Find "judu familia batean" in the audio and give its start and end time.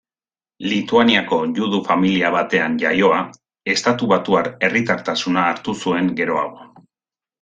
1.59-2.79